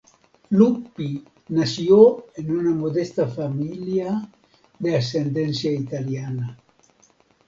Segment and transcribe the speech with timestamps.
[0.49, 4.27] Luppi nació en una modesta familia
[4.79, 6.57] de ascendencia italiana.